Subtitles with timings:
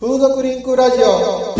[0.00, 1.54] 風俗リンクラジオ。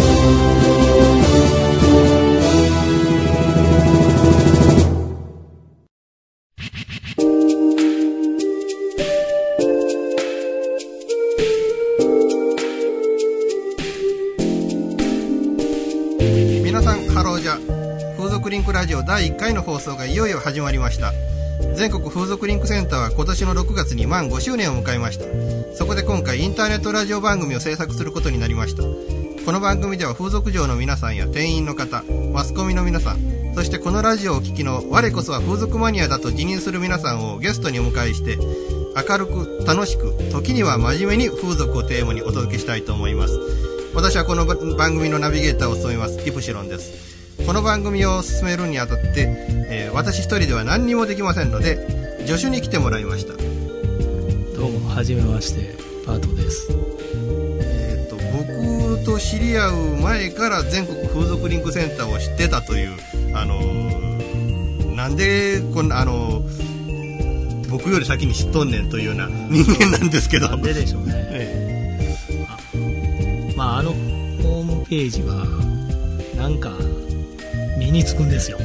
[16.65, 17.59] 皆さんハローじゃ。
[18.17, 21.13] 風俗リンクラジオ第1回の放送がいよいよ始まりました。
[21.75, 25.27] 全国風俗リンクセンターは今年の6月に満5周年を迎えました。
[25.81, 28.83] そこで今回インターネットラジオ番組を制作することになりました。
[29.47, 43.41] この番組では風俗嬢の皆さんや店員の方マスコミの皆さんそしてこのラジオをお聞きの我こそは風俗マニアだと自認する皆さんをゲストにお迎えして明るく楽しく時には真面目に風俗をテーマにお届けしたいと思います。
[43.95, 47.43] 私はこの番組のナビゲーターを務めますイプシロンです。
[47.47, 49.27] この番組を進めるにあたって、
[49.71, 53.33] えー私一人では何にもできませんので助手に来てもらいました。
[54.61, 55.70] どうも、はじめまして、
[56.41, 56.69] です。
[57.63, 58.17] えー、と
[58.97, 62.91] 僕と知り合う前から全国風俗リンクセンターを知ってたという、
[63.35, 71.13] あのーなんでこんな、あのー僕より先に知っとんねんというような人間なんですけど、ででしょうね。
[71.15, 72.17] え
[73.57, 75.47] まあ、あのホームページは、
[76.37, 76.73] なんか、
[77.79, 78.59] 目につくんですよ。
[78.61, 78.65] え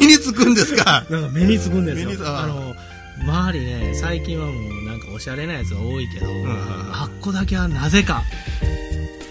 [0.00, 1.04] 身につくんですか？
[1.10, 2.10] なんか目につくんですよ。
[2.26, 2.74] ああの、
[3.20, 4.54] 周りね、最近はもう
[5.12, 8.22] おしゃれなやつが多いけど、んあっこだけはなぜか、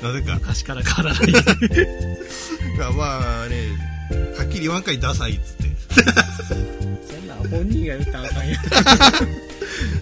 [0.02, 1.34] なぜか昔から変わらない。
[2.96, 3.78] まあね
[4.38, 5.76] はっきり言わんかいダサいっつって
[7.08, 8.62] そんなん本人が言ったらあかんやん。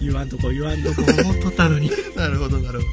[0.00, 1.90] 言わんとこ言わんとこ思っとったのに。
[2.16, 2.90] なるほどなるほど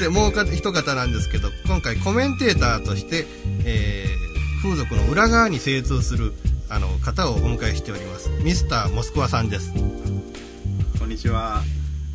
[0.00, 3.26] でもうか一方なんですけど今回コメンテーターとして、
[3.64, 4.26] えー
[4.62, 6.32] 風俗の裏側に精通する
[6.68, 9.72] あの方をお迎えしておりますミスターモスクワさんです
[10.98, 11.62] こんにちは。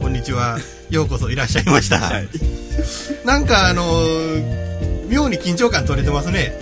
[0.01, 0.57] こんにちは。
[0.89, 2.27] ようこそいらっしゃいました、はい。
[3.23, 6.57] なんかあのー妙に緊張感取れてますね。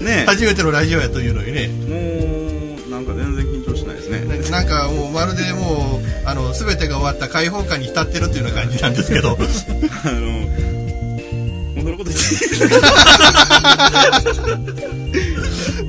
[0.00, 0.24] ね。
[0.26, 1.68] 初めてのラジオやというのにね。
[1.68, 4.24] え、もう、なんか全然緊張しないですね。
[4.24, 9.32] ななんかもうまるでもうあの全てが終わった開放感に浸ってるっていうような感じなんですけど。
[9.32, 9.38] あの、
[11.76, 12.78] 本当のこと言って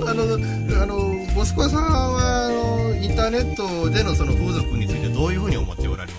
[0.06, 0.98] あの、あの、
[1.34, 6.19] モスクワさんは、あの、インターネットでのその風俗についてどういうふうに思っておられま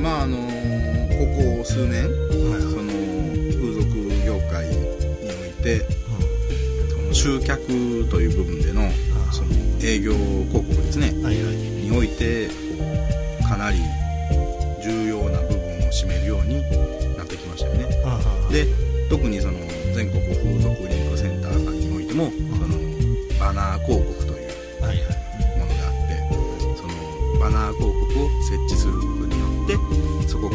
[0.00, 0.42] まあ、あの、こ
[1.58, 2.92] こ数年、その、
[3.52, 5.84] 風俗業界において、
[6.88, 7.66] その集客
[8.10, 8.90] という部分での、
[9.30, 9.50] その、
[9.82, 11.12] 営業広告ですね。
[11.22, 11.54] はいはい。
[11.54, 12.48] において、
[13.48, 13.78] かなり
[14.82, 16.62] 重要な部分を占めるように
[17.16, 17.88] なってきましたよね。
[18.50, 18.66] で
[19.08, 19.58] 特にその
[19.92, 22.78] 全国風俗リンクセンターさんにおいてもその
[23.40, 24.09] バナー広告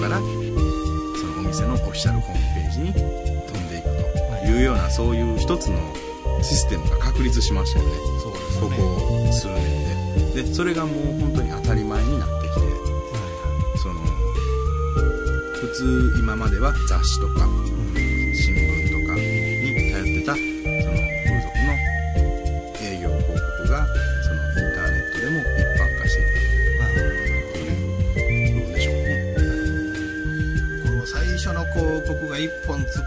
[0.08, 3.86] からそのお店のオフィシャルホームページに飛んでいく
[4.42, 5.78] というようなそういう一つの
[6.44, 7.92] システムが確立しましたよね。
[8.22, 8.78] そうですこね。
[8.78, 10.44] こ数年で。
[10.44, 12.60] でそれがもう本当に当たり前になってきて
[13.82, 13.96] その
[15.54, 17.48] 普通今までは雑誌とか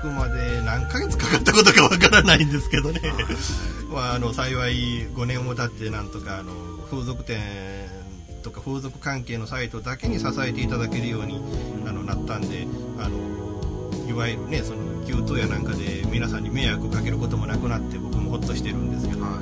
[0.01, 3.01] くまで何ヶ月かかったことかわからないんですけどね。
[3.93, 6.53] まあ、あの、幸い5年も経ってなんとか、あの、
[6.91, 7.39] 風俗店
[8.43, 11.41] とか風俗関係のサイトだけに支えていただけるように
[11.87, 12.67] あのなったんで、
[12.99, 13.19] あの、
[14.09, 19.39] いわゆるね、その、給湯やなんかで皆さんに迷惑をかけることもなくなって僕もほっとしてるんですけど、は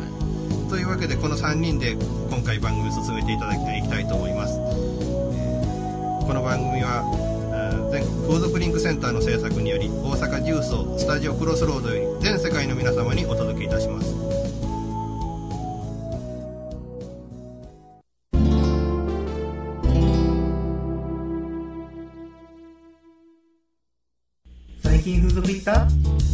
[0.71, 1.97] というわけでこの3人で
[2.31, 7.36] 今回番組を進めていただきたいいきたいと思います、えーこの番組はえー
[7.91, 14.15] 全国風俗リンクセンターの制作により大阪重曹スタジオクロスロードより全世界の皆様にお届けいたします。
[24.83, 25.87] 最近風俗行った？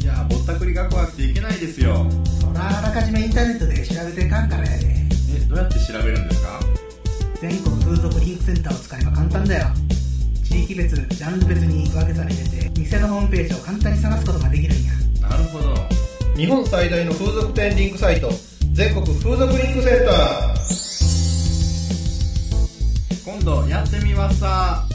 [0.03, 1.02] いやぼったくりが怖
[10.53, 14.93] 地域別ジャンル別に分けされてて店のホームページを簡単に探すことができるんや。
[15.27, 15.75] なるほど。
[16.37, 18.29] 日本最大の風俗店リンクサイト
[18.75, 20.53] 全国風俗リンクセンター。
[23.25, 24.87] 今度やってみますさ。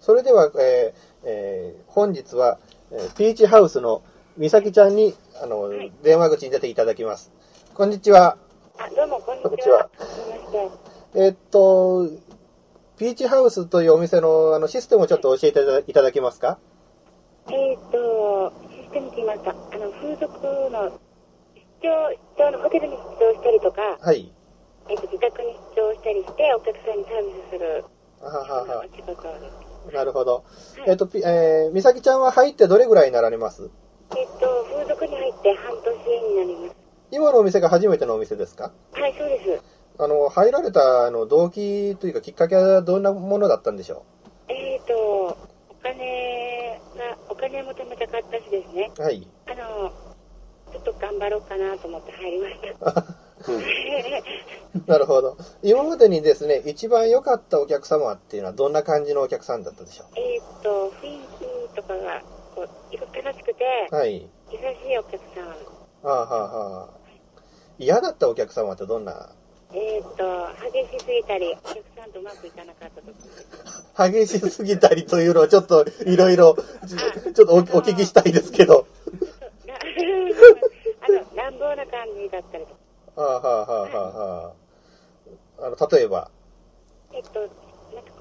[0.00, 2.58] それでは、えーえー本日は、
[2.90, 4.02] えーピーチハウスの
[4.36, 5.70] 美咲ちゃんに、あの、
[6.02, 7.30] 電話口に出ていただきます。
[7.74, 8.38] こんにちは。
[8.78, 9.90] あ、どうも、こんにちは。
[9.98, 10.70] こんにちは。
[11.16, 12.06] えっと、
[12.96, 16.58] ピーチハウスというお店のあのシステムをちょっと教えていただけますか？
[17.50, 19.50] えっ、と、システムって言いました。
[19.50, 20.30] あの、風俗
[20.70, 21.00] の
[21.82, 24.32] 出張、出張のホテルに出張したりとか、はい。
[24.88, 27.84] えっ、と、自宅に出張したりして、お客さんにサービスする、
[28.22, 29.92] はははお仕事。
[29.92, 30.44] なるほど。
[30.86, 33.68] えっと、ピえー、美咲ちゃんは入ってどれぐらいになられます？
[34.16, 35.92] えっ、と、風俗に入って半年
[36.22, 36.83] になります。
[37.14, 38.72] 今のお店が初めてのお店ですか？
[38.92, 39.62] はい、そうです。
[40.02, 44.02] あの、入られたあの動機というかきっかけはどんなものだったんでしょ
[44.48, 45.36] えっ、と、お
[45.80, 48.90] 金が、お金もためたかったしですね。
[48.98, 49.28] うはい。
[49.46, 49.92] あの、
[50.72, 53.04] ちょっと頑張ろうかなと思って入りました。
[54.92, 55.36] なるほど。
[55.62, 61.20] 今までにですね、一番良かったお客様っていうのはどんな感じのお客さんだったでしょえっ、と、雰囲
[61.70, 62.20] 気とかが、
[62.56, 64.28] こう、いろ楽しくて、うはい。
[64.50, 65.46] 優しいお客さん。
[65.46, 65.54] は
[66.02, 67.03] あ、はあはあ、
[67.78, 69.30] 嫌だったお客様ってどんな？
[69.72, 73.12] えっ、と、激しすぎたり、お客さんとうまくいかなかったと
[73.96, 74.08] か。
[74.10, 76.54] 激しすぎたりというのをちょっといろいろ、
[77.34, 78.86] ちょっとおお聞きしたいですけど。
[79.66, 82.74] なあの、乱暴な感じだったりと
[83.16, 83.20] か。
[83.20, 84.10] はあ、はあはあはあ
[84.46, 84.52] は
[85.60, 86.30] あ、あの、例えば？
[87.12, 87.54] えっと、なんか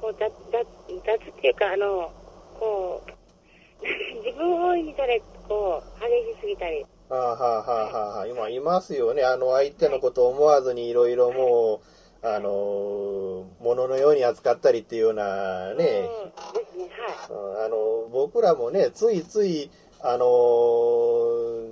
[0.01, 0.65] こう、雑、雑、
[1.05, 2.11] 雑っていうか、あの、
[2.59, 3.11] こう、
[4.25, 6.07] 自分を大いにされ、こう、激
[6.37, 6.83] しすぎたり。
[7.13, 9.23] はあ、はあはあはあ、今いますよね。
[9.23, 11.79] あの、相手のことを思わずにいろいろも
[12.23, 16.09] う、あの、物のように扱ったりっていうようなね、
[17.29, 19.69] あの、僕らもね、ついつい、
[20.05, 21.69] あのお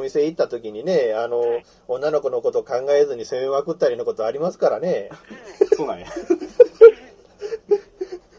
[0.00, 5.10] 店行った時にね、あの、女の子のことを考えずに攻めまくったりのことありますからね。
[5.76, 6.06] そうなんや。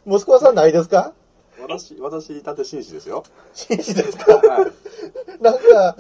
[0.08, 1.14] 息子さんないですか？
[1.62, 3.24] 私、私、たて紳士ですよ。
[3.54, 4.34] 紳士ですか？
[4.36, 4.66] はい。
[5.42, 5.96] なんか、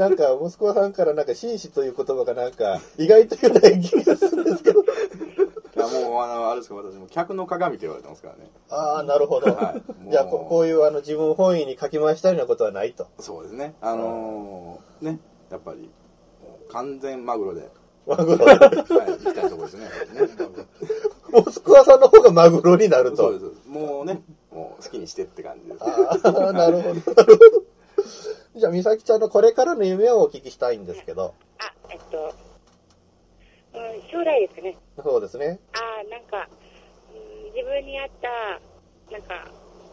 [0.00, 4.80] なんか、息子さんからなんか、紳士という言葉がなんか、意外と言うない気がするんですけど。
[4.80, 4.84] い
[5.76, 8.50] やもう、あの、あれですか、私も客の鏡って言われてますからね。
[8.70, 9.52] ああ、なるほど。
[9.52, 13.08] はいじゃあこ、こういうあの自分本位に書き回したりのことはないと。
[13.18, 13.74] そうですね。
[13.82, 15.20] あのー、ね、
[15.50, 15.90] やっぱり、
[16.72, 17.68] 完全マグロで、
[18.06, 18.46] マグロ。
[18.46, 19.84] はい、行きたいところですね。
[19.84, 20.66] やっぱりね
[21.30, 23.16] 息子さんの方がマグロになると。
[23.16, 23.68] そうです。
[23.68, 25.84] もうね、もう好きにしてって感じです。
[25.84, 26.94] ああ、なるほど。
[26.94, 27.70] なるほど。
[28.56, 31.34] じゃあ、美咲ちゃんのこれからの夢をお聞きしたいんですけど。
[31.58, 32.34] あ、えっと、
[33.74, 34.76] うん、将来ですかね。
[35.02, 35.60] そうですね。
[35.72, 36.48] あーなんか、
[37.14, 38.28] うん、自分に合った、
[39.12, 39.48] なんか、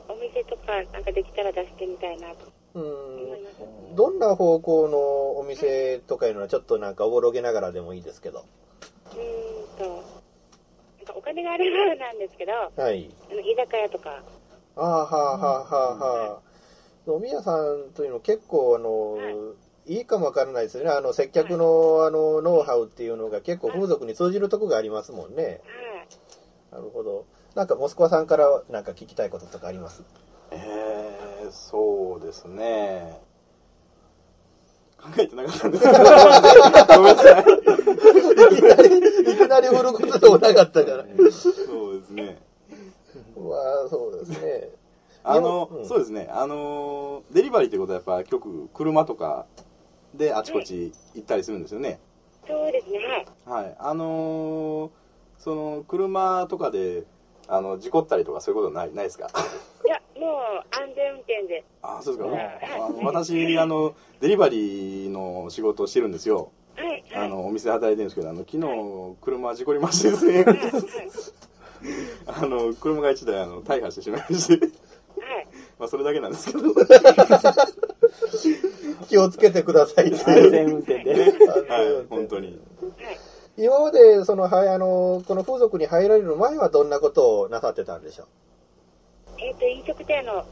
[0.10, 2.80] お店とか、なんかできたら出してみたいなとう。
[3.94, 3.96] ん。
[3.96, 8.46] どんな方向のお店とかいうのはちょっとなんかおぼろげながらでもいいですけど。
[9.14, 13.08] うーんと、なんかお金があればなんですけど、あはい。
[13.30, 14.24] の居酒屋とか、
[14.76, 16.47] ああ、はあ、はあ、はあ、はあ。
[17.08, 19.34] 飲み屋さんというの結構あの、はい
[19.90, 20.90] いいかもわからないですよね。
[20.90, 25.44] あの、接客の、あの、ノウハウっていうのが結構風俗に通じるとこがありますもんね。
[25.44, 25.62] はい。
[26.74, 27.24] なるほど。
[27.56, 30.04] なんか、息子さんからなんか聞きたいこととかあります？
[30.52, 33.22] えー、そうですね。
[34.98, 35.98] 考えてなかったんですけど。
[36.00, 37.44] ごめんなさい。
[37.44, 37.46] い
[38.58, 38.88] きなり、
[39.32, 41.06] いきなり振ることでもなかったから。
[41.32, 42.42] そうですね。
[43.38, 43.56] ま
[43.86, 44.70] あ、そうですね。
[45.24, 46.28] あの、うんそうですね。
[46.32, 49.46] あの、デリバリーってことはやっぱ局、車とか
[50.14, 52.00] であちこち行ったりするんですよね。
[52.48, 53.00] そうですね、
[53.46, 53.64] はい。
[53.66, 53.76] はい。
[53.80, 54.92] あのー
[55.40, 57.04] その、車とかで、
[57.48, 59.28] あの、事故ったりとかそういうことない、ないですか？
[59.86, 61.64] いや、もう安全運転で。
[61.82, 62.36] あ、そうですか。
[62.36, 66.52] はいあの私、あの、デリバリーの仕事をしてるんですよ。
[66.76, 67.04] はい、はい。
[67.14, 70.46] あの、お店で働いてるんですけど、あの、昨日、車事故りましてですね。
[72.26, 74.68] あの、車が一台、あの、大破してしまいまして。
[75.80, 75.82] はい。
[75.82, 76.74] まあ、それだけなんですけど。
[79.08, 80.50] 気をつけてくださいって安。
[80.50, 81.14] 全運転で。
[81.14, 82.48] はい、本当に。
[82.48, 83.18] はい。
[83.58, 88.26] 今まで、その、はい、あの、この風俗に入られる前はどんなことをなさってたんでしょ
[89.40, 90.44] えっ、と、飲食店の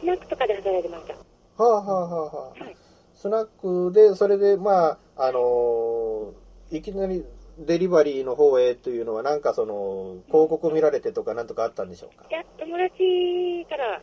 [0.00, 1.14] スナックとかで働いてました。
[1.14, 1.16] う
[1.62, 2.76] はあ、はあはあはあはい。
[3.14, 6.32] スナックで、それで、まあ、あの
[6.70, 7.24] いきなり
[7.58, 12.24] デリバリーの方へというのは、なんかその、広告見られてとかなんとかあったんでしょうか？
[12.30, 14.00] いや、友達から、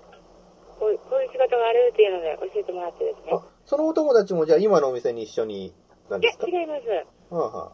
[0.80, 1.00] こういう、
[1.32, 5.74] 仕事があるっていうので教えてもらってですねあ。、そのお友達もじゃあ今のお店に一緒に、
[6.10, 6.88] なんいやですか、違います。
[6.88, 7.06] はい。
[7.30, 7.72] はあは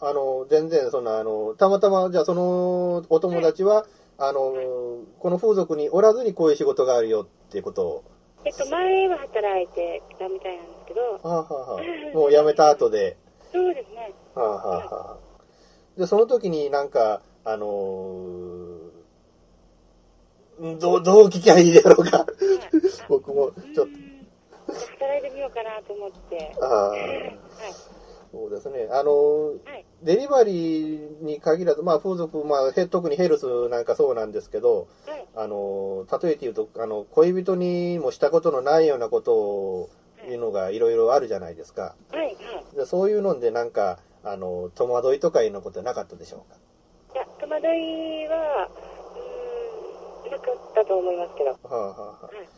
[0.00, 3.86] あ、あの、全然、そんな、あの、たまたま、じゃあそのお友達は、
[4.18, 4.40] あの、
[5.18, 8.04] この風俗におらずにこういう仕事があるよっていうことを、
[8.44, 11.82] えっと、前は働いてたみたいなんですけど、はあはあはあ、
[12.16, 13.16] もう辞めた後で、
[13.52, 14.12] そうですね。
[14.34, 18.97] はあはあはあ、で、その時になんか、あのー
[20.60, 22.18] どう、どう聞きゃいいだろうか。
[22.18, 22.28] はい。
[23.08, 23.88] 僕も、ちょっ
[24.68, 26.54] うーん働いてみようかなと思って。
[26.58, 27.38] と、あはい。
[28.32, 28.88] そうですね。
[28.90, 29.84] あの、はい。
[30.02, 35.26] デリバリーに限らず、まあ、風俗、まあ、へ特にヘルスなんかそうなんですけど、はい。
[35.34, 39.90] あの、例えて言うと、あの、恋人にもしたことのないようなことを、
[40.28, 41.94] いうのがいろいろあるじゃないですか。
[42.10, 42.26] はい。
[42.26, 42.76] はい。
[42.76, 46.56] でそういうので、なんか、あの、戸惑いとかいうのことなかったでしょうか？
[47.14, 48.68] いや、戸惑いは、
[50.30, 51.50] なかったと思いますけど。
[51.50, 52.48] はあ、はあははい。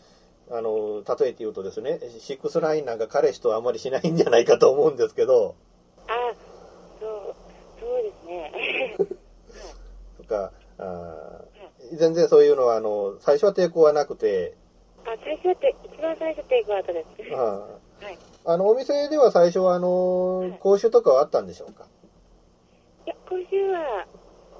[0.51, 5.55] あ、あの、例えて言うとですね、シックスナインなんか彼氏とあんまりしないんじゃないかと思うんですけど、
[6.09, 6.33] あ、
[7.01, 7.35] そう、
[7.81, 8.97] そうですね。
[10.19, 14.55] とか、あー全然そういうのは、あの、最初は抵抗はなくて、
[15.05, 17.33] あ、最初って、一番最初抵抗あったです。
[17.33, 18.19] ははい。
[18.45, 21.87] あ、あの、お店では最初は、あの、講習とかはあったんでしょうか？
[23.07, 24.07] いや、今週は、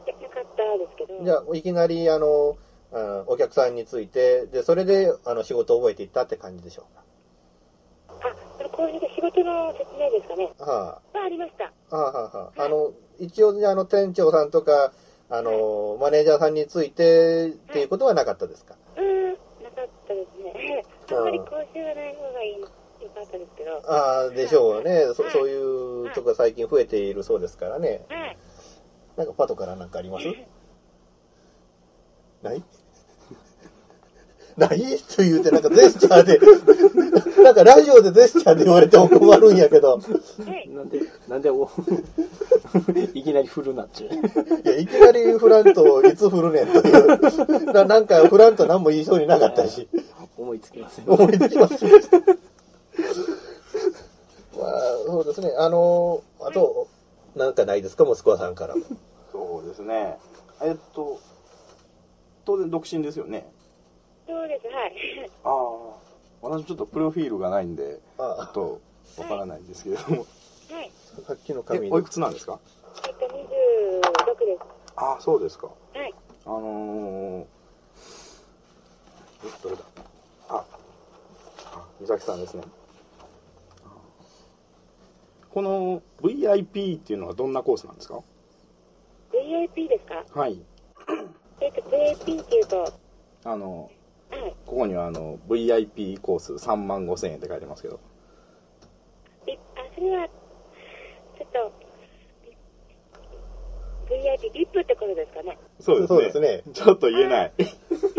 [0.07, 1.25] なかったですけど。
[1.25, 2.57] じゃあ、いきなり、あの、
[2.93, 6.85] あお客さんについて、で、それで、あの、仕事を覚えていったって感じでしょう
[8.09, 10.53] あ、その講習で仕事の説明ですかね。
[10.59, 10.65] か。
[10.65, 11.73] ははありました。
[11.91, 12.65] あ、はあ、はあ、はあ。
[12.65, 14.93] あの、一応、あの、店長さんとか、
[15.29, 18.75] あの、マネージャーさんについてっていうことはなかったですか？
[18.97, 20.85] うーん、なかったですね。
[21.13, 22.67] あんまり講習がない方がいい、よ
[23.15, 23.71] かったですけど。
[23.71, 25.05] はああ、でしょうね。
[25.15, 28.05] そはいそういうとこ最近増えているそうですからね。
[28.11, 29.19] い。
[29.19, 30.27] なんかパトからなんかあります？
[32.43, 32.65] ない？
[34.57, 34.81] ない
[35.17, 36.41] と言うて、なんかジェスチャーで、
[37.43, 40.01] なんかラジオでジェスチャーで言われても困るんやけど、は
[40.65, 40.69] い。
[40.69, 41.69] なんで、なんでお、
[43.15, 44.11] いきなり振るなっちゅう。
[44.11, 47.73] いや、いきなりフラントいつ振るねんという。
[47.73, 49.89] ななんかフラント何も言いそうになかったし、
[50.37, 51.05] 思いつきません。
[51.07, 51.85] 思いつきます。
[54.59, 54.73] まあ、
[55.07, 55.53] そうですね。
[55.57, 56.89] あの、あと、
[57.35, 58.75] なんかないですか、息子さんから。
[59.33, 60.19] そうですね。
[60.63, 61.19] えっと、
[62.45, 63.47] 当然独身ですよね。
[64.31, 65.31] そうです、はい。
[65.45, 65.95] ああ。
[66.43, 68.81] 私ちょっとプロフィールがないんで、ちょあっと
[69.19, 70.27] わからないんですけれども。
[70.71, 70.91] はい。
[71.27, 72.61] さっきのえ紙、においくつなんですか？
[73.07, 74.63] えっと、26です。
[74.97, 75.67] ああ、そうですか。
[75.67, 75.73] は
[76.07, 76.15] い。
[76.47, 77.45] あのー、
[79.45, 79.83] えどれだ？
[80.49, 80.65] あ、
[81.75, 82.63] あ、美咲さんですね。
[85.51, 88.21] この VIP っていうのはどんなコースなんですか
[89.33, 90.25] ？VIP ですか？
[90.41, 90.63] はい。
[91.61, 92.93] えっと、VIP っていうと、はい。
[93.45, 93.91] あの、
[94.67, 98.01] ここにはあの VIP コース3万5千円って書いてますけど。
[99.47, 99.59] びあ、
[99.95, 101.73] それは、ちょっと、
[104.09, 105.59] VIP、VIP ってことですかね？
[105.81, 106.63] そうそうですね。
[106.73, 107.47] ちょっと言えない。
[107.47, 107.63] って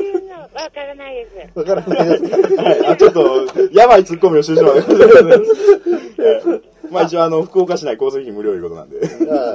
[0.01, 1.59] いうのはわからないです。
[1.59, 4.75] わからないですかはい、あちょっと、やばいツッコミをしてしまう。
[6.91, 8.99] まあ一応あの、福岡市内交通費無料いうことなんで。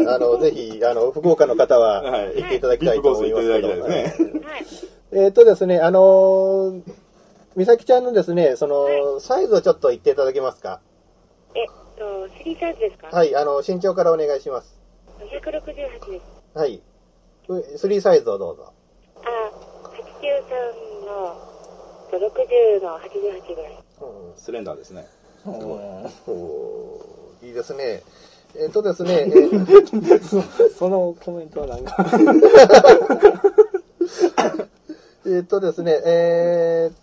[0.09, 3.59] ああの、ぜひ、あの、福岡の方ははい行っていただきたいと思いますけど。
[3.59, 4.41] ビッグコース行っていただきたいですね。
[4.47, 4.96] はい。
[5.13, 6.83] えっとですね、あのー、
[7.57, 10.81] 美咲ちゃんのですね、その、サイズをちょっと言っていただけますか？
[11.55, 13.07] えっと、3サイズですか？
[13.09, 14.77] はい、あの、身長からお願いします。
[15.21, 16.25] 168です。
[16.59, 16.83] はい。
[17.49, 18.73] 3サイズをどうぞ。
[19.17, 19.21] あ、
[21.01, 21.37] 83の、
[22.11, 23.73] と60の88ぐらい。
[24.03, 25.07] うんスレンダーですね。
[25.47, 28.03] おーいいですね。
[28.59, 31.97] えっとですね、 えーそのコメントはなんか。
[35.29, 36.97] えっとですね、えーっ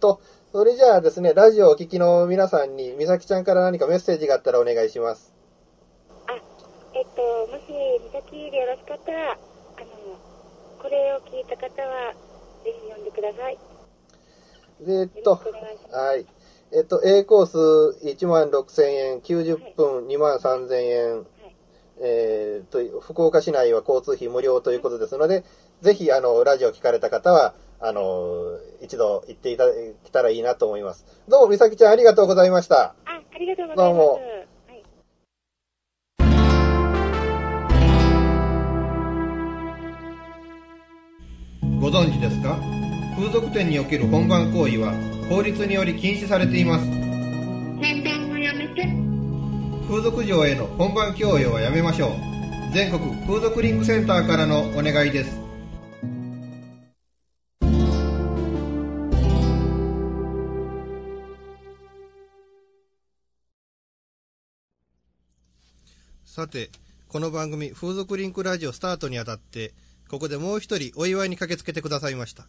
[0.00, 0.20] と、
[0.52, 5.32] それじゃあですね、ラジオをお聞きの皆さんに、美咲ちゃんから何かメッセージがあったらお願いします。
[6.26, 6.34] あ、
[6.94, 7.62] えっと、もし、
[8.12, 9.38] 美咲でよろしかったら、あの、
[10.82, 12.12] これを聞いた方は、
[12.64, 13.58] ぜひ読んでください。
[14.82, 15.40] えーっと。
[15.90, 16.26] はい。
[16.72, 21.26] えっと、A コース1万6000円、90分2万3000円、はい。
[22.02, 25.44] えーと、福岡市内は交通費無料ということですので、
[25.80, 29.72] ぜひ、あの、ラジオ聞かれた方は、あの、一度行っていただ
[30.04, 31.06] けたらいいなと思います。
[31.28, 32.94] どうも、美咲ちゃんありがとうございました。
[33.06, 34.06] あ、ありがとうございます。
[34.06, 34.20] どうも
[34.68, 34.84] はい。
[41.80, 42.56] ご存知ですか？
[43.16, 44.92] 風俗店における本番行為は
[45.28, 46.84] 法律により禁止されています
[47.82, 48.86] 宣伝をやめて。
[49.88, 52.10] 風俗嬢への本番強要はやめましょう
[52.72, 55.38] 全国風俗リンクセンターからのお願いです
[66.40, 66.70] さて
[67.08, 69.74] この番組風俗リンクラジオスタートにあたって
[70.08, 72.46] ここでもう一人お祝いに駆けつけてくださいました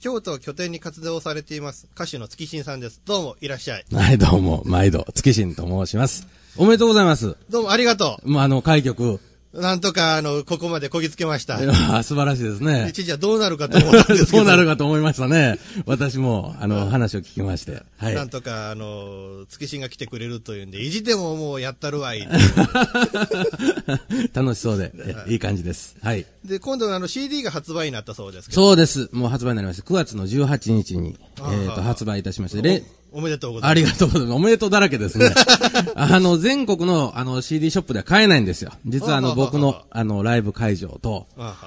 [0.00, 6.28] 京都を拠点に活動されています歌手の月新さんですどうもいらっしゃいはい、どうも、毎度、月新と申します。
[6.58, 7.38] おめでとうございます。
[7.48, 9.18] どうもありがとうもうあの、開局、
[9.54, 11.58] なんとか、あの、ここまでこぎつけました
[12.02, 12.86] 素晴らしいですね。
[12.88, 14.26] 一時はどうなるかと思ったんですけど。
[14.38, 15.58] そうなるかと思いましたね。
[15.84, 17.82] 私も、あの、話を聞きまして。
[17.98, 18.14] はい。
[18.14, 22.26] なんとか、あの、月新が来てくれるというんで、意地でももうやったるわい。
[24.32, 25.96] 楽しそうで、えいい感じです。
[26.02, 26.24] はい。
[26.46, 28.68] で、今度あの CD が発売になったそうですけど。
[28.68, 29.10] そうです。
[29.12, 29.86] もう発売になりました。
[29.86, 32.82] 9月の18日に、えっと、発売いたしまして、れ
[33.12, 33.70] おめでとうございます。
[33.70, 34.36] ありがとうございます。
[34.36, 35.30] おめでとうだらけですね。
[35.94, 38.72] あの、全国の、あの、CD ショップでは買えないんですよ。
[38.86, 41.26] 実は、あの、僕の、あの、ライブ会場と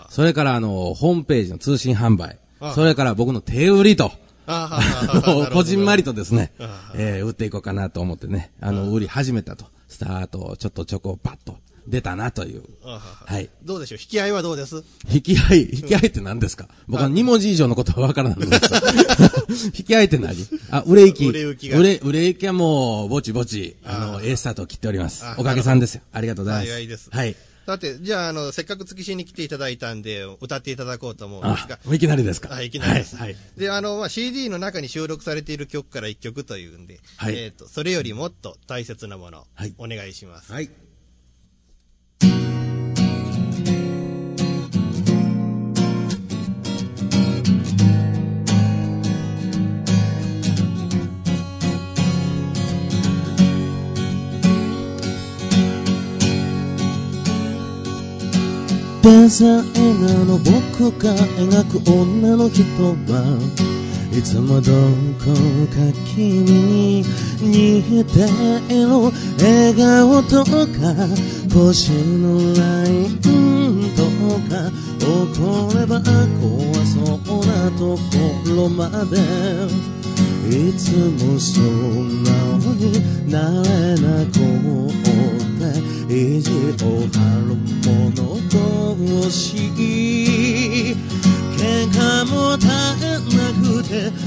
[0.09, 4.11] それから、あの、ホームページの通信販売あ、それから僕の手売りと、
[4.47, 6.51] あははははなるほどこじんまりとですね
[6.93, 9.65] えー売っていこうかなと思ってね、あの、売り始めたと。
[9.87, 12.63] スタート、ちょっとチョコパッと出たなという。
[12.83, 13.49] あはい。
[13.63, 13.97] どうでしょう？
[14.01, 14.83] 引き合いはどうです？
[15.09, 16.67] 引き合い、引き合いって何ですか？
[16.87, 18.61] 僕は2文字以上のことはわからないんです。
[19.77, 20.35] 引き合いって何？
[20.71, 21.25] あ、売れ行き。
[21.27, 25.35] 売れ行きが売れ、売れ行きはもう、ぼちぼち、あの、A スタートを切っておりますあ。
[25.37, 26.01] おかげさんですよ。
[26.11, 26.71] ありがとうございます。
[26.73, 27.35] 幸いですはい。
[27.65, 32.49] だって、じゃあ、あの、せっかく月新に来ていただいたんで、歌っていただこうと思うんですあが。、いきなりですか？
[32.49, 33.15] はい、いきなりです。
[33.15, 33.29] はい。
[33.29, 40.51] はいで、あの、まあ、CD の中に収録されている曲から一曲というんで、はいえっ、と、それよりもっと大切なもの、はいお願いします。
[40.51, 40.69] はい。
[59.05, 62.63] デザイナーの僕が描く女の人
[63.13, 63.74] は
[64.17, 64.71] いつもど
[65.19, 65.33] こ
[65.67, 65.75] か
[66.15, 67.03] 君
[67.41, 68.19] に似て
[68.73, 68.87] いる
[69.37, 70.53] 笑顔とか
[71.53, 73.19] 腰のライン
[73.93, 74.03] と
[74.49, 75.99] か怒れば
[76.39, 77.99] 怖そうなとこ
[78.55, 79.17] ろまで
[80.47, 85.03] いつも素直になれなくっ
[85.59, 85.75] て
[86.07, 87.19] 意地を張
[87.49, 88.15] る者
[88.49, 89.57] 同士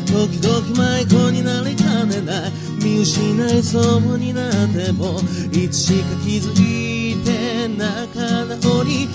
[0.08, 2.52] 時々迷子になりかねない。
[2.82, 5.20] 見失いそうになっても
[5.52, 9.06] いつしか気づいて仲直り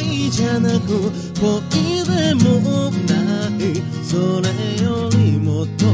[0.00, 3.14] 愛じゃなく恋でもな
[3.56, 3.80] い。
[4.02, 4.48] それ
[4.84, 5.86] よりもっと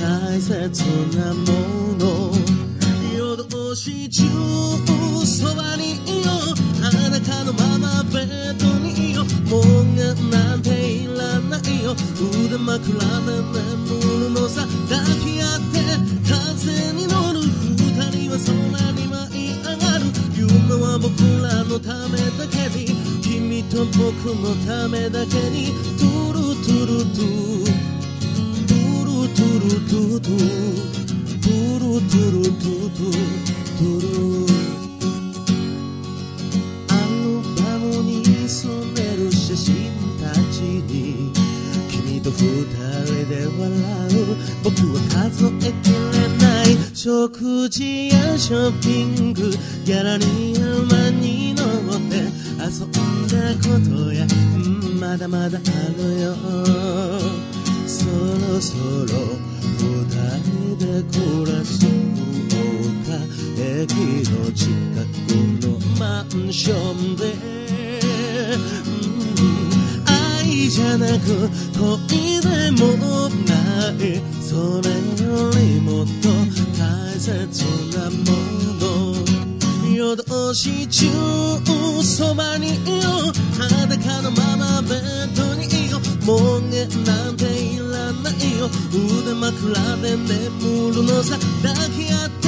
[0.00, 0.84] 大切
[1.16, 1.42] なも
[1.98, 2.30] の。
[3.18, 4.22] 夜通し中
[5.26, 6.54] そばにいよう。
[6.80, 8.85] 裸のままベッドに
[9.46, 9.84] いようもう
[10.30, 11.94] なんていらないよ。
[12.44, 15.76] 腕枕で眠るのさ抱き合って
[16.26, 17.40] 風に乗る。
[17.40, 20.04] 二人は空に舞い上がる。
[20.34, 22.86] 夢は僕らのためだけに。
[23.22, 25.72] 君と僕のためだけに。
[25.96, 27.64] トゥルトゥルトゥ。
[28.66, 30.20] トゥルトゥルトゥ。
[30.20, 30.40] トゥ
[31.42, 33.06] トゥルトゥルトゥトゥ。
[33.06, 34.85] ルトゥル。
[42.36, 42.68] 人
[43.28, 43.66] で笑
[44.12, 49.50] う僕は数えきれない食事やショッピング
[49.84, 52.16] ギャラリー山に登って
[52.60, 52.92] 遊ん
[53.26, 55.62] だことやうんまだまだあ
[55.96, 56.34] るよ。
[57.86, 59.12] そろそろ
[59.78, 59.84] 二
[60.42, 61.88] 人で暮らそう
[63.06, 63.08] か。
[63.56, 63.92] 駅
[64.28, 64.66] の近
[65.26, 65.32] く
[65.64, 67.22] のマンションで、
[70.68, 71.48] じゃなく
[71.78, 74.90] 恋でもないそれ
[75.24, 76.28] よりもっと
[76.78, 77.64] 大切
[77.96, 78.26] なも
[78.80, 81.06] の夜通し中
[82.02, 91.02] そばにいよう裸のままベッドにいようもうねなんていらないよ腕枕で眠る。
[91.02, 92.46] のさ抱き合って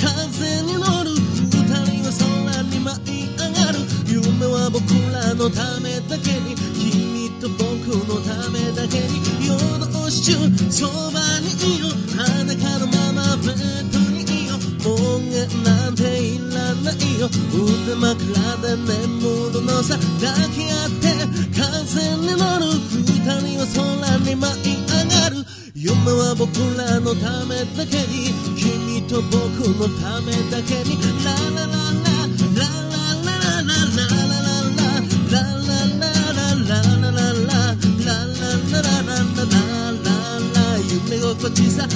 [0.00, 1.10] 風に乗る。
[1.10, 3.78] 二人は空に舞い上がる。
[4.06, 4.80] 夢は僕
[5.12, 7.09] らのためだけに君
[7.40, 7.64] と僕
[8.04, 9.16] のためだけに
[9.48, 9.56] 夜
[9.88, 10.36] 通し中
[10.70, 18.20] そばにいよ裸のままベッドにいようもうねなんていらないよ腕枕
[18.60, 21.16] で眠るのさ抱き合って
[21.56, 25.36] 風に乗る二人は空に舞い上がる
[25.74, 31.79] 夢は僕らのためだけに君と僕のためだけにラララ。
[41.50, 41.86] cotiza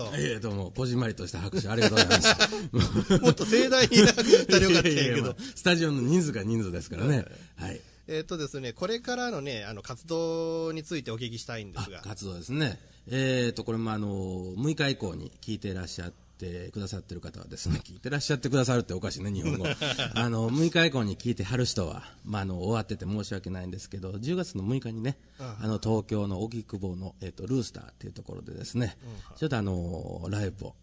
[0.00, 0.32] もありがとう。
[0.32, 3.18] ええ、どうも、こじんまりとした拍手ありがとうございました。
[3.20, 5.36] もっと盛大に拍手したらよかったんやけどいやいやまあ。
[5.54, 7.26] スタジオの人数が人数ですからね。
[7.56, 7.80] はい。
[8.08, 12.00] えっとですね、これからのね、あの、活動についてお聞きしたいんですが。
[12.00, 12.78] 活動ですね。
[13.08, 14.08] えーと、これもあの、
[14.56, 19.66] 6日以降に聞いていらっしゃってくださってる方はですね、聞いてらっしゃってくださるっておかしいね、日本語。
[20.14, 28.96] あの、6日以降に聞いてはる人は、まあ、あの、終わってて申し訳ないんですけど、10月の6日にね、あの、東京の荻窪の、えっ、と、ルースターっていうところでですね、
[29.36, 30.74] ちょっとあの、ライブを、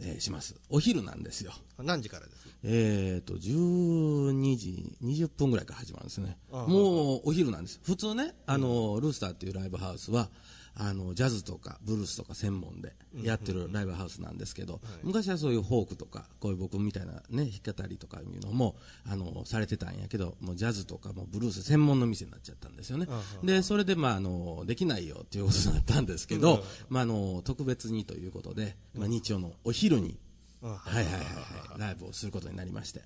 [0.00, 0.56] えーします。
[0.70, 1.52] お昼なんですよ。
[1.78, 2.48] 何時からです？
[2.64, 6.36] えーと、12時20分ぐらいから始まるんですね。
[6.50, 7.78] もうお昼なんです。
[7.84, 10.30] 普通ね、あの、ルースターっていうライブハウスは、
[10.76, 18.76] あの、ジャズとかブルースとか専門でやってるライブハウスなんですけど、昔はそういうフォークとか、こういう僕みたいなね、弾き語りとかいうのも、
[19.08, 23.06] あの、されてたんやけど、もうジャズとかもブルース専門の店になっちゃったんですよね。
[23.44, 30.18] で、それで、まあ、あの、できないよっていうことになったんですけど、まあ、あの、特別にということで、まあ、日曜のお昼に、
[30.62, 30.70] うん。
[30.70, 33.02] はいはいはいはい、ライブをすることになりまして、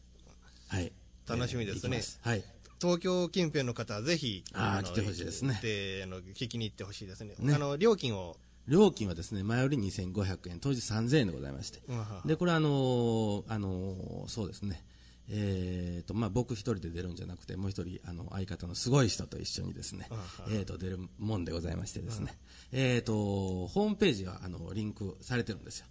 [0.68, 0.92] はい。
[1.28, 2.02] 楽しみですね。
[2.22, 2.42] はい。
[2.80, 7.34] 東京近辺の方はぜひ、のあー来てほしいですねであの聞きに行ってほしいですね。
[7.38, 8.36] ねあの、料金を、
[8.66, 11.80] 料金はですね、前より2500円、当時3000円でございまして。
[12.24, 14.84] で、これあのーあのーそうですね。
[15.30, 20.08] えーと、まあ、僕一人で出るんじゃなくて、もう一人、あの、相方のすごい人と一緒にですね、
[20.48, 22.38] えーと、出るもんでございましてですね。
[22.72, 25.86] えーと、ホームページは、あの、リンクされてるんですよ。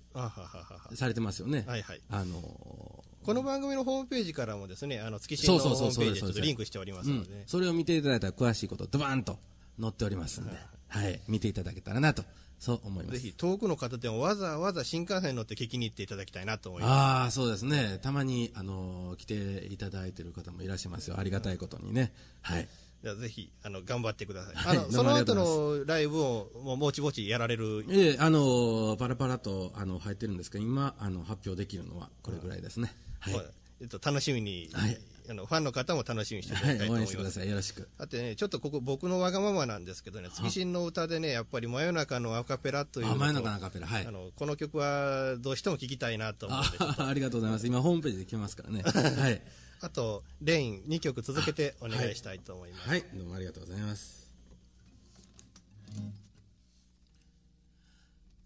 [0.95, 1.65] されてますよね。
[1.67, 7.43] はいはいあのこの番組のホームページからもですね、あの、月新のホームページちょっとリンクしておりますのでねうん。
[7.45, 9.37] それを見ていただいたら詳しいことドバーンと
[9.77, 10.55] 載っておりますんで、
[10.87, 12.23] はい、見ていただけたらなと、
[12.57, 13.19] そう思います。
[13.19, 16.91] ぜひ遠くの方でもわざわざ新幹線に乗って聞きに行っていただきたいなと思います。
[16.91, 17.99] ああ、そうですね。
[18.01, 21.19] たまに、あの来ていただいてる方もいらっしゃいますよ。
[21.19, 22.13] ありがたいことにね。
[22.43, 22.69] はい。
[23.03, 24.55] じゃあぜひ、あの、頑張ってください。
[24.55, 27.85] はいあの、その後のライブを、もう、ぼちぼちやられる。
[27.89, 32.95] ええあのパラパラと、あの、入ってるんですけど、今、あの、発表できるのはこれぐらいですね。
[33.19, 33.33] はい。
[33.33, 33.43] まあ
[33.79, 34.97] えっと、楽しみに、はい
[35.29, 37.01] あの、ファンの方も楽しみにしていたはい、だきたいと思います。
[37.01, 37.49] 応援してください。
[37.49, 37.89] よろしく。
[37.97, 47.67] あとね、ちょっとここ僕のわがままなんですけどね、月新の歌でね、やっぱり真夜中のアカペラというのとあ真夜中のアカペラはいあの、この曲はどうしても聴きたいなと思っとあありがとうございます。
[47.67, 48.81] 今、ホームページで聞けますからね。
[48.87, 49.41] はい。
[49.81, 52.89] あと、レイン2曲続けてお願いしたいと思います。
[52.89, 54.27] はい、どうもありがとうございます。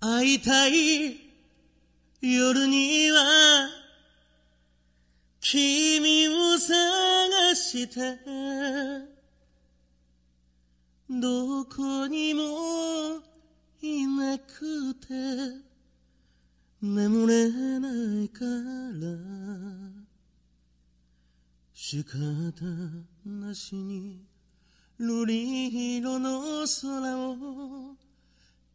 [0.03, 1.15] 会いたい
[2.21, 3.80] 夜には
[5.41, 8.19] 君を探して
[11.09, 13.19] どこにも
[13.81, 15.71] いなくて。
[16.83, 19.11] 眠れないから。
[21.73, 22.17] 仕方
[23.25, 24.23] なしに
[24.99, 27.95] 瑠璃色の空を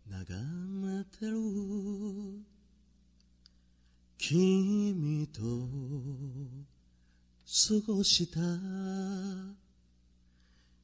[0.08, 2.55] 眺めてる。
[4.28, 5.46] 君と過
[7.86, 8.40] ごした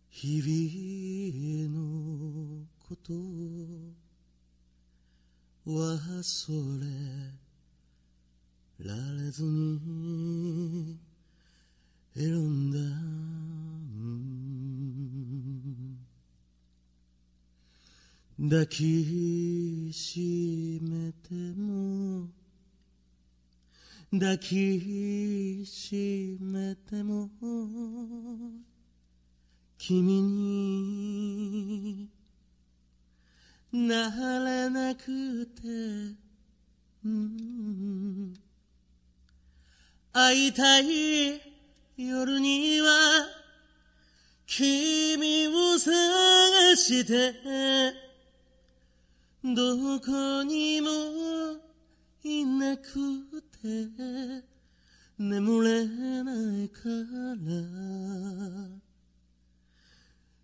[0.09, 3.13] 日々のこと。
[5.65, 6.87] 忘れ
[8.85, 10.99] られずに
[12.17, 12.79] 選んだ
[18.51, 22.27] 抱きしめても
[24.13, 27.31] 抱きしめても
[29.79, 32.11] 君に
[33.73, 34.11] な
[34.45, 35.63] れなくて、
[37.07, 38.35] うん
[40.13, 41.41] 会いたい
[41.97, 43.27] 夜には
[44.45, 47.33] 君を探して
[49.43, 50.91] どこにも
[52.23, 53.52] いなくて。
[55.19, 55.87] 眠れ
[56.25, 57.47] ないから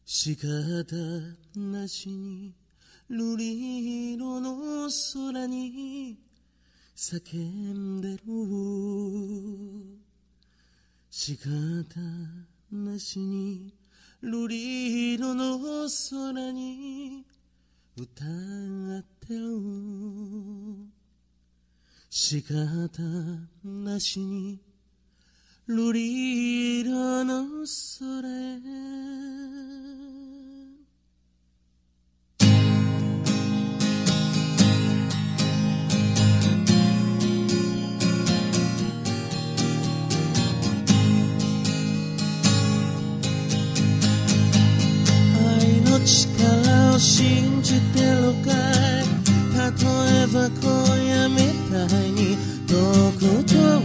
[0.05, 0.97] 仕方
[1.57, 2.55] なしに
[3.11, 6.17] 瑠璃色の空に
[6.95, 8.19] 叫んでる。
[11.11, 11.49] 仕方
[12.71, 13.75] なしに
[14.23, 17.25] 瑠璃色の空に
[17.97, 18.27] 歌っ
[19.27, 20.98] てる。
[22.11, 23.03] 仕方
[23.63, 24.59] なしに
[25.69, 27.45] 瑠璃色の
[27.99, 28.59] 空へ。
[45.61, 48.79] 愛の力を信じてるかい。
[49.61, 49.75] 例
[50.23, 50.65] えば今
[51.05, 51.48] 夜見
[51.79, 53.79] こく遠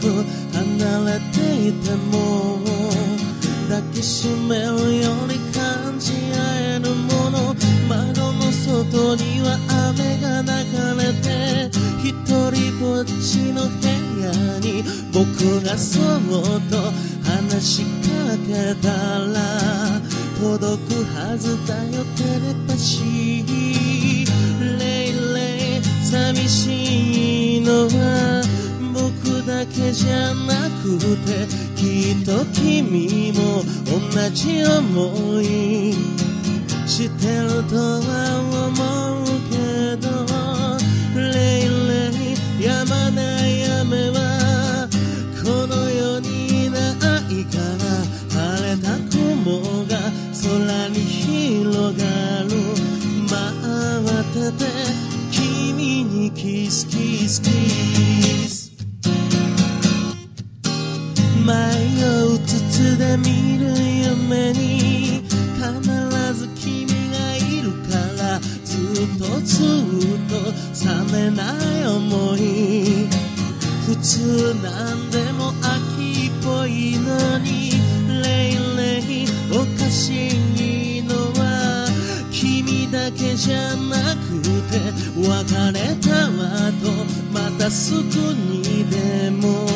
[0.00, 0.62] く離
[1.04, 2.60] れていても
[3.68, 7.54] 抱きしめるより感じ合えるもの
[7.88, 9.58] 窓の外には
[9.90, 10.48] 雨が流
[11.02, 11.70] れて
[12.04, 12.12] 一
[12.52, 13.86] 人ぼっちの部
[14.20, 16.02] 屋に僕がそっ
[16.70, 16.76] と
[17.28, 17.88] 話しか
[18.46, 20.00] けたら
[20.40, 24.19] 届くはずだよテレパシー
[26.10, 28.42] 寂しいのは
[28.92, 31.46] 僕だけじゃなくて
[31.76, 35.94] きっと君も同じ思い。
[36.90, 38.29] してるとは
[64.30, 70.34] 夢に必ず君がいるからずっとずっと
[70.86, 71.42] 冷めな
[71.78, 73.08] い思い。
[73.86, 77.72] 普通なんでも秋っぽいのに
[78.22, 80.28] レイレイおかし
[80.98, 81.88] いのは
[82.30, 84.40] 君だけじゃなく
[84.70, 84.78] て
[85.16, 85.26] 別
[85.72, 86.86] れた後
[87.32, 88.00] またすぐ
[88.34, 89.66] にでも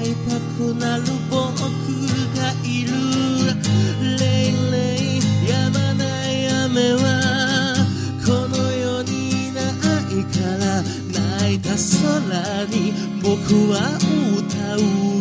[0.00, 1.19] 会いたくなる
[12.02, 13.98] 空に僕は
[14.38, 14.78] 歌う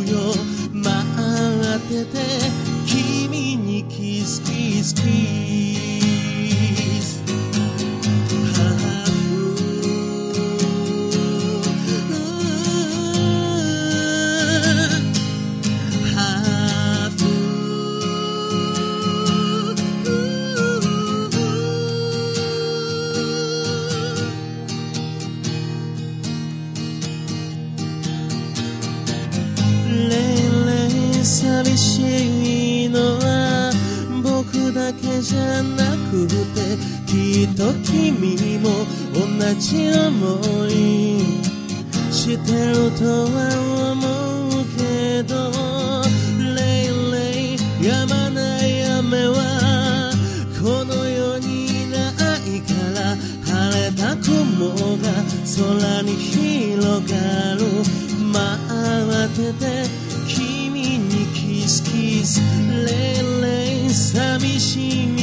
[0.07, 0.33] よ。
[0.73, 0.87] 待
[1.75, 2.17] ってて
[2.85, 5.78] 君にキスキスキス。
[37.09, 38.69] きっと君も
[39.15, 39.25] 同
[39.59, 41.19] じ思い
[42.11, 43.49] してるとは
[43.93, 45.49] 思うけど
[46.53, 47.17] レイレ
[47.53, 50.13] イ止まない雨は
[50.61, 55.09] この世にないから晴れた雲が
[55.57, 57.59] 空に広がる。
[58.31, 58.37] 待
[59.25, 59.65] ってて
[60.27, 62.39] 君にキスキス。
[62.85, 65.18] レイレイ寂しい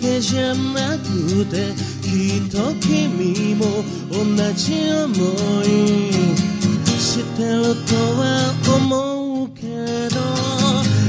[0.00, 5.14] けじゃなくてきっと君も同じ思
[5.62, 6.12] い
[6.98, 9.62] してるとは思うけ
[10.08, 10.16] ど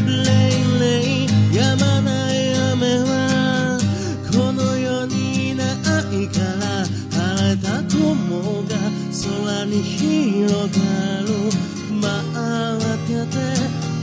[0.07, 0.17] レ
[0.49, 0.85] イレ
[1.23, 2.35] イ止まない
[2.73, 3.79] 雨は
[4.31, 8.75] この世にないから晴れた雲が
[9.11, 10.87] 空に広が
[11.21, 11.27] る。
[11.99, 12.05] 待
[12.85, 13.37] ってて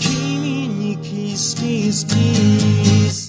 [0.00, 2.14] 君にキスキスキ
[3.10, 3.23] ス。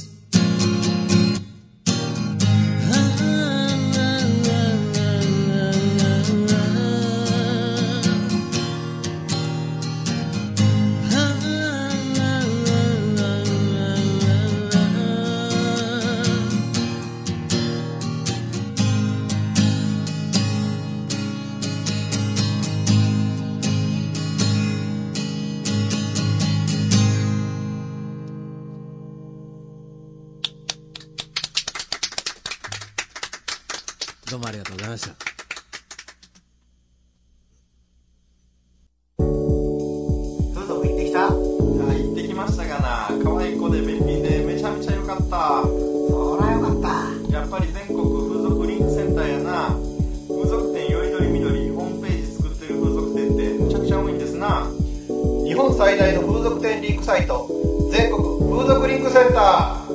[59.15, 59.93] センター。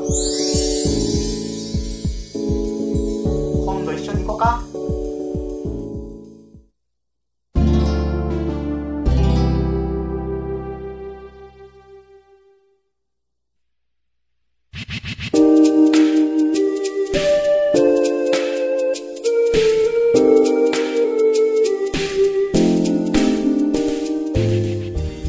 [3.66, 4.62] 今度一緒に行こうか。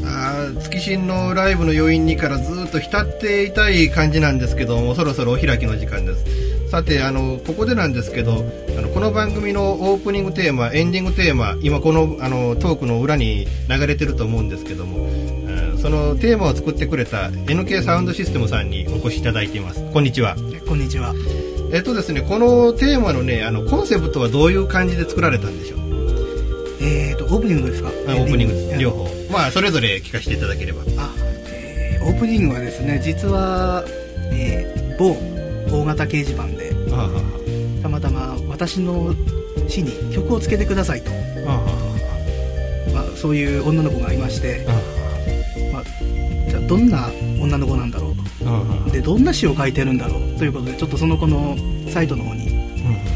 [0.06, 6.24] あー月新のライブの余韻にからずっと浸っていたい感じなんですけどもそろそろお開きの時間です。
[6.70, 8.44] さてあのここでなんですけど
[8.78, 15.42] あのこの番組のオープニングテーマエンディングテーマ今このあのトークの裏に流れてると思うんですけども、うん
[15.78, 19.84] そのテーマを作ってくれた NK サウンドシステムさんにお越しいただいています。
[19.92, 20.36] こんにちは。
[20.66, 21.12] こんにちは。
[21.72, 25.80] えっとですねこのテーマのねあのコンセプトはどういう感じで作られたんでしょう？
[26.80, 27.90] えーと、オープニングですか？
[28.08, 29.08] あオープニングエ両方。
[29.30, 30.82] まあそれぞれ聞かせていただければ。
[30.86, 31.41] えー
[32.04, 33.84] オープニングはですね、実は、
[34.32, 35.16] えー某
[35.70, 37.10] 大型掲示板で、あ
[37.82, 39.14] たまたま私の
[39.68, 41.10] 詩に曲をつけてくださいと、
[41.46, 41.64] あ
[42.92, 44.66] まあ、そういう女の子がいまして、
[45.72, 45.82] まあ、
[46.50, 47.08] じゃあどんな
[47.40, 48.90] 女の子なんだろうと。
[48.90, 50.38] で、どんな詩を書いてるんだろう。
[50.38, 51.56] ということで、ちょっとその子の
[51.88, 52.48] サイトの方に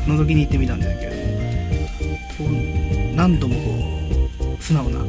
[0.07, 1.16] 覗きに行ってみたんですけれど
[3.16, 3.61] 何度もこ
[4.59, 5.01] う、素直な、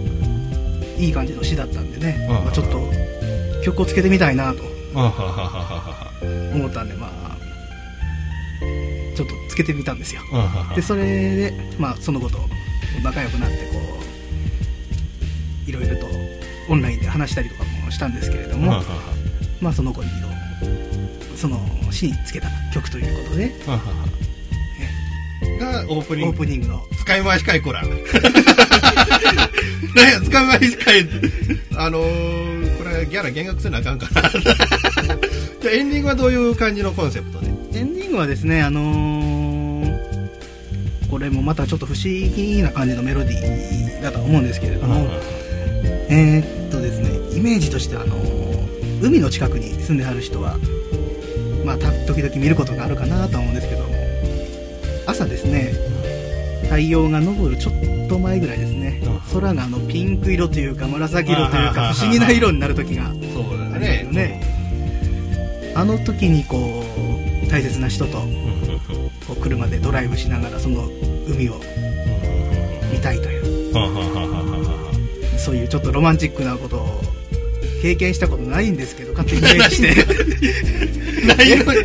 [1.00, 2.80] いい感じの詩だったんでね、まあ、ちょっと
[3.68, 4.64] 曲をつけてみたいなと。
[6.54, 7.38] 思ったんで、まあ、
[9.16, 10.22] ちょっとつけてみたんですよ。
[10.76, 12.40] で、それで、まあ、その子と
[13.04, 13.78] 仲良くなって、こ
[15.68, 16.08] う、いろいろと
[16.70, 18.82] オンラインで話したりとかもしたんですけれども、
[19.62, 20.10] まあ、その子に
[21.36, 21.60] その
[21.92, 23.54] 詩につけた曲ということで、
[25.60, 26.32] がオープニング。
[26.32, 26.82] オープニングの。
[27.02, 28.06] 使い回しかいこらなんや
[30.22, 31.08] 使い回しかい
[31.78, 32.57] あのー、
[33.06, 37.52] ギャラ減額せなあかんかなじゃエンディングはどういう感じのコンセプトでエ
[37.84, 39.68] ンディングはですね、あのー
[41.10, 45.08] これもまたちょっと不思議な感じのメロディーだと思うんですけれども、
[46.10, 48.48] えーっとですね、イメージとしてあのー
[49.02, 50.58] 海の近くに住んではる人は、
[51.64, 53.94] まあ、時々見ることがあるかなと思うんですけども、
[55.06, 55.72] 朝ですね、
[56.64, 58.77] 太陽が昇るちょっと前ぐらいですね、
[59.40, 64.42] 空があのピンク色というか紫色というか不思議な色になる時がそうだありますよね。
[65.76, 66.84] あの時にこ
[67.46, 68.18] う、大切な人と、
[69.28, 70.88] こう車でドライブしながらその
[71.28, 71.60] 海を
[72.92, 73.74] 見たいという、
[75.38, 77.00] そういうちょっとロマンチックなことを
[77.84, 79.94] 経験したことないんですけど、勝手にイメージして、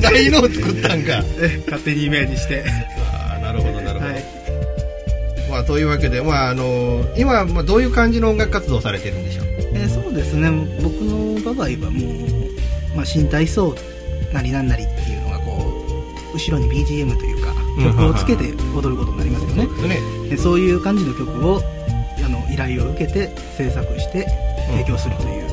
[0.00, 1.22] ないのを作ったんか。
[1.38, 2.64] え勝手にイメージして、
[5.62, 9.44] あというわけでまああのー今まあどういう感じの音楽活動をされてるんでしょう？
[9.74, 10.50] えーそうですね、
[10.82, 12.26] 僕の場合はも
[12.94, 13.74] う、まあ、新体操
[14.32, 15.84] なりなんなりっていうのがこ
[16.32, 18.44] う、後ろに BGM というか、曲をつけて
[18.74, 19.64] 踊ることになりますよね。
[19.64, 20.28] そうですね。
[20.30, 21.60] でそういう感じの曲を
[22.24, 24.26] あの依頼を受けて制作して
[24.70, 25.48] 提供するという、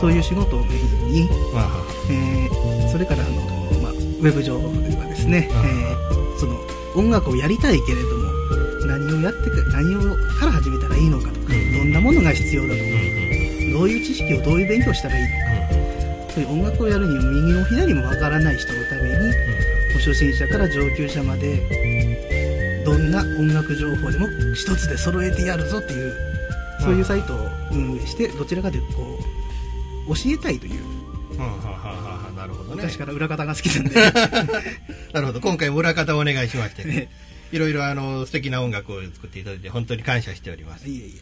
[0.00, 1.28] そういう仕事をメインに、
[2.10, 3.40] えーそれからあの、
[3.82, 6.58] まあ、ウェブ上ではですね、えーその
[6.96, 8.23] 音楽をやりたいけれども
[9.24, 10.00] やってか何を
[10.38, 12.84] から始めたらいいのかとか、どんなものが必要だとか、
[13.72, 15.30] どういう知識をどういう勉強したらいいの
[16.28, 19.64] か、そういう音楽をやるには右も左もわからない人のために、
[20.04, 26.14] 初心者から上級者までどんな音楽情報でも一つで揃えてやるぞっていう
[26.80, 29.18] そういうサイトを運営してどちらかというとこ
[30.10, 30.82] う教えたいという。
[32.36, 32.76] なるほどね。
[32.76, 33.94] 昔から裏方が好きなんで。
[35.14, 35.40] なるほど。
[35.40, 36.84] 今回も裏方をお願いしまして。
[36.84, 37.08] ね
[37.54, 40.88] いろいろあの素敵な音楽を作っていただいて本当に感謝しております。
[40.88, 41.20] いえい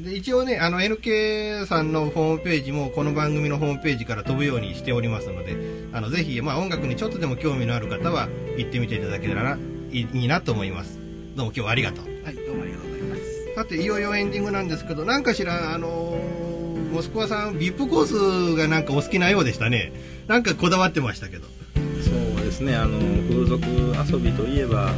[0.00, 0.02] え。
[0.02, 5.56] で一応ねあの NK さんのホームページもこの番組のホームページから飛ぶようにしておりますので
[5.92, 9.58] あのぜひ、まあ、音楽にちょっとでも興味のある方は行ってみていただけたらな
[9.90, 10.98] いいいいなと思います。
[11.34, 12.04] どうも今日はありがとう。
[12.24, 13.54] はいどうもありがとうございます。
[13.54, 16.46] さていよいよエンディングなんですけどなんかしらあのー
[16.92, 19.92] モスクワさん VIP コースがなんかお好きなようでしたね。
[20.26, 21.46] なんかこだわってましたけど。
[21.74, 23.66] そうですねあの風俗
[24.12, 24.92] 遊びといえば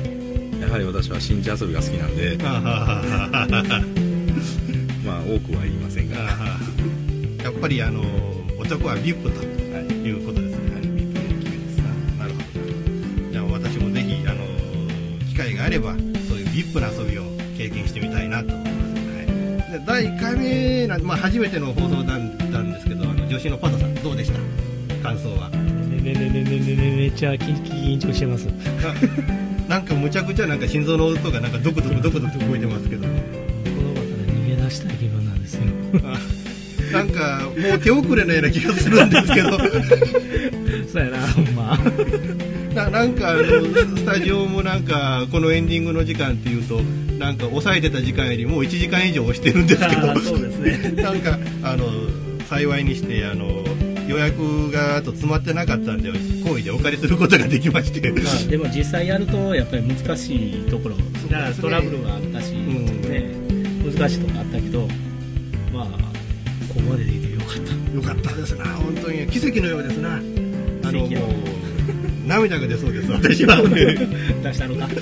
[0.69, 2.59] やはり私は新地遊びが好きなんで ま
[5.17, 6.17] あ多くは言いませんが。
[7.43, 8.03] やっぱりあの
[8.59, 11.79] おちょこはビップということですね、はい、ビップの決めです
[12.19, 12.45] なるほど。
[13.33, 14.45] じゃあ私もぜひあの
[15.27, 15.95] 機会があれば
[16.29, 17.23] そういうビップの遊びを
[17.57, 18.71] 経験してみたいなと思いま
[19.69, 25.03] す、はい、第1回目なん、まあ、初めての放送だったんですけどあの女子のパトさんどうでした？
[25.03, 25.49] 感想は。
[25.49, 28.47] ねねねねねねねめっちゃ緊張してます
[29.69, 33.03] なんかむちゃくちゃなんか心臓の音がなんかドクドクドクドク聞こえてますけど。
[33.03, 33.15] この
[33.95, 35.63] 場から逃げ出したい気分なんですよ。
[36.91, 39.59] なんかもう手遅れのような気がするんですけど。
[40.91, 41.79] そうやなほんま。
[42.75, 46.81] ななんかあのスタジオもなんかこのエンディングの時間っていうと
[47.19, 50.17] なんか抑えてた時間よりもう1時間以上押してるんですけど。
[50.21, 51.03] そうですね。
[51.03, 51.85] なんかあの
[52.49, 53.63] 幸いにしてあの
[54.09, 56.11] 予約があと詰まってなかったんで
[56.49, 63.03] 好意でお借りすることができまして、まあ、でも実際やるとやっぱり難しいところそうですねトラブルがあったし、ん。
[63.03, 63.35] ね、
[63.85, 64.89] 難しいところあったけど
[65.73, 65.87] まあ
[66.69, 67.73] ここまでできてよかった。
[67.95, 68.65] よかったですな。
[68.77, 69.27] 本当に。
[69.27, 70.17] 奇跡のようですな。
[70.17, 70.21] あ
[70.93, 71.11] のもう
[72.27, 73.57] 涙が出そうです、私は。
[73.67, 73.97] 出
[74.53, 74.87] したのか。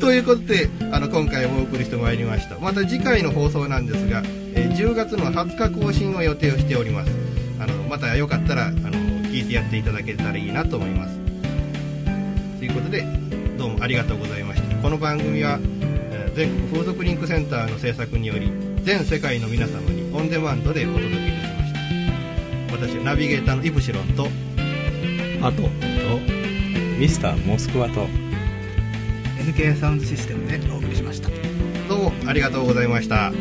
[0.00, 2.58] ということで、あの、今回もお送りしてまいりました。
[2.58, 4.24] また次回の放送なんですが、
[4.56, 7.10] えー10月の20日更新を予定をしております。
[7.60, 8.90] あの、またよかったら、あの、
[9.30, 11.16] 聞いてやっていただけたらいいなと思います。
[12.58, 13.04] ということで、
[13.58, 14.76] どうもありがとうございました。
[14.76, 15.58] この番組は、
[16.12, 18.50] えー全国風俗リンクセンターの制作により、
[18.82, 22.86] 全世界の皆様にオンデマンドでお届けいたしました。
[22.98, 24.28] 私、ナビゲーターのイプシロンと、
[25.42, 25.68] あと、と、
[26.98, 28.06] ミスターモスクワと、
[29.38, 31.30] NK サウンドシステムでお送りしました。
[31.88, 33.32] どうもありがとうございました。